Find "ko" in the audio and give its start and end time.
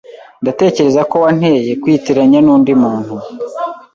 1.09-1.15